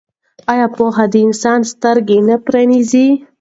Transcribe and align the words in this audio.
آیا 0.51 0.67
پوهه 0.75 1.05
د 1.13 1.15
انسان 1.25 1.59
سترګې 1.73 2.17
نه 2.27 2.35
پرانیزي؟ 2.45 3.07